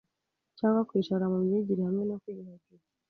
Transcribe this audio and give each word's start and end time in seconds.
Cyangwa 0.57 0.81
kwicara 0.89 1.25
mu 1.31 1.37
myigire 1.45 1.81
hamwe 1.87 2.03
no 2.05 2.15
kwiyuhagira 2.21 2.85